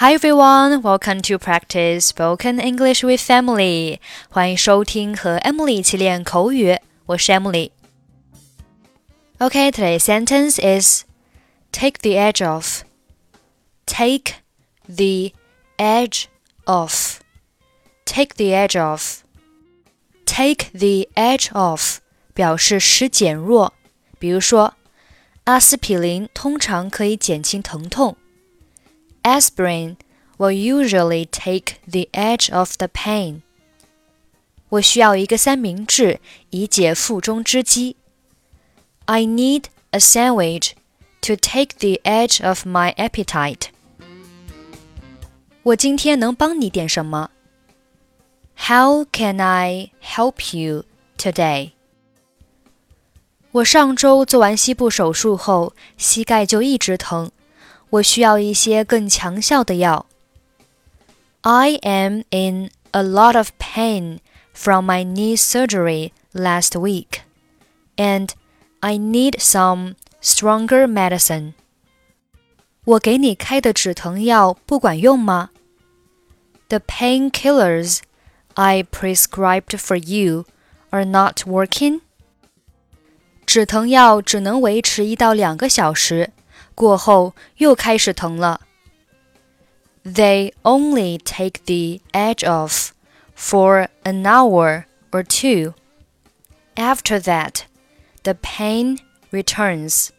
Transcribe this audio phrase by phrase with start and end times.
[0.00, 3.98] Hi everyone, welcome to practice spoken English with Emily.
[4.28, 6.76] 欢迎收听和 Emily 一起练口语，
[7.06, 11.04] 我是 Emily。Okay, today's sentence is
[11.72, 12.82] take the edge off.
[13.86, 14.34] Take
[14.86, 15.32] the
[15.78, 16.26] edge
[16.66, 17.20] off.
[18.04, 19.20] Take the edge off.
[20.26, 21.98] Take the edge off
[22.34, 23.72] 表示使减弱，
[24.18, 24.74] 比如说，
[25.44, 28.16] 阿司匹林通常可以减轻疼痛。
[29.22, 29.96] Aspirin
[30.38, 33.42] will usually take the edge off the pain.
[34.68, 37.96] 我需要一个三明治以解腹中之饥。
[39.06, 40.72] I need a sandwich
[41.22, 43.68] to take the edge of my appetite.
[45.62, 47.30] 我今天能帮你点什么？
[48.56, 50.84] How can I help you
[51.18, 51.72] today?
[53.52, 57.30] 我上周做完膝部手术后，膝盖就一直疼。
[57.90, 60.06] 我需要一些更强效的药。
[61.42, 64.18] I am in a lot of pain
[64.52, 67.20] from my knee surgery last week,
[67.96, 68.30] and
[68.80, 71.52] I need some stronger medicine.
[72.84, 75.50] 我给你开的止疼药不管用吗？
[76.68, 78.00] The painkillers
[78.54, 80.46] I prescribed for you
[80.90, 82.00] are not working.
[83.44, 86.32] 止疼药只能维持一到两个小时。
[86.80, 88.60] 过后又开始疼了。
[90.04, 92.90] They only take the edge off
[93.36, 95.74] for an hour or two.
[96.76, 97.62] After that,
[98.22, 98.98] the pain
[99.30, 100.10] returns.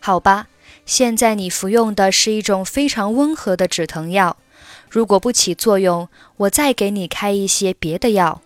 [0.00, 0.48] 好吧，
[0.86, 4.36] 现在你服用的是一种非常温和的止疼药。
[4.88, 8.40] 如果不起作用，我再给你开一些别的药。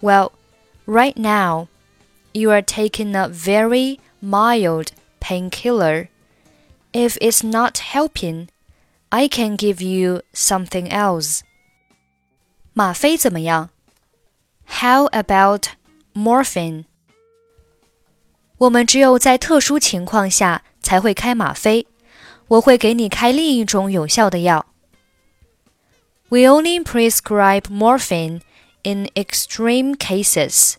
[0.00, 0.32] Well,
[0.86, 1.68] right now,
[2.32, 4.88] you are taking a very mild
[5.30, 6.08] painkiller.
[6.92, 8.48] If it's not helping,
[9.10, 11.40] I can give you something else.
[12.72, 13.70] 吗啡怎么样？
[14.66, 15.68] How about
[16.14, 16.84] morphine?
[18.58, 21.86] 我们只有在特殊情况下才会开吗啡。
[22.48, 24.66] 我会给你开另一种有效的药。
[26.28, 28.40] We only prescribe morphine
[28.82, 30.76] in extreme cases.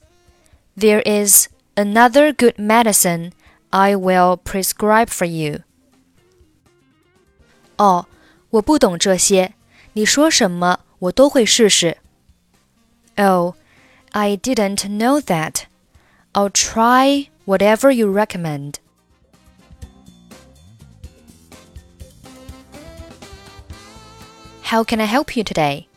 [0.78, 3.32] There is another good medicine
[3.72, 5.64] I will prescribe for you.
[7.78, 8.08] 哦，
[8.50, 9.54] 我不懂这些，
[9.94, 11.98] 你说什么我都会试试。
[13.18, 13.56] Oh,
[14.12, 15.64] I didn't know that.
[16.34, 18.76] I'll try whatever you recommend.
[24.64, 25.88] How can I help you today?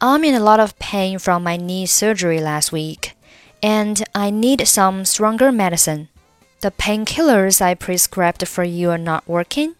[0.00, 3.12] I'm in a lot of pain from my knee surgery last week,
[3.60, 6.08] and I need some stronger medicine.
[6.59, 9.75] The painkillers I prescribed for you are not working?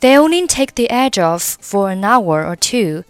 [0.00, 3.04] They only take the edge off for an hour or two.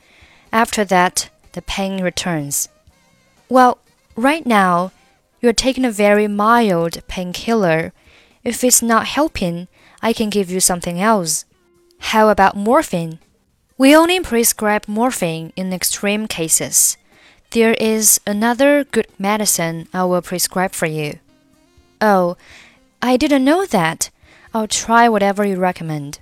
[0.53, 2.69] After that, the pain returns.
[3.49, 3.79] Well,
[4.17, 4.91] right now,
[5.41, 7.93] you're taking a very mild painkiller.
[8.43, 9.69] If it's not helping,
[10.03, 11.45] I can give you something else.
[12.11, 13.21] How about morphine?
[13.79, 16.97] We only prescribe morphine in extreme cases.
[17.51, 21.21] There is another good medicine I will prescribe for you.
[22.01, 22.37] Oh,
[23.03, 24.11] I didn't know that.
[24.55, 26.21] I'll try whatever you recommend.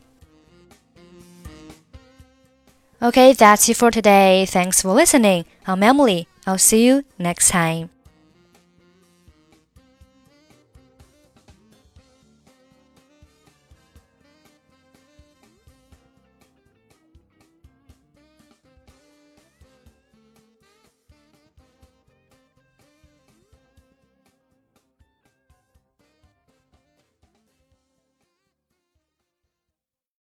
[3.03, 4.47] Okay, that's it for today.
[4.47, 5.45] Thanks for listening.
[5.67, 6.27] I'm Emily.
[6.47, 7.91] I'll see you next time.